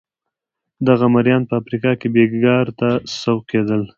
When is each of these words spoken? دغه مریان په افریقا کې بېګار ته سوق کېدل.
دغه 0.87 1.05
مریان 1.15 1.41
په 1.49 1.53
افریقا 1.61 1.91
کې 1.99 2.07
بېګار 2.15 2.67
ته 2.79 2.89
سوق 3.21 3.41
کېدل. 3.51 3.81